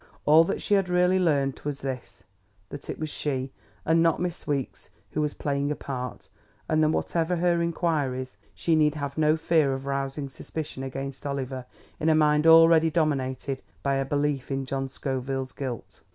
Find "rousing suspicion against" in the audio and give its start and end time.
9.85-11.23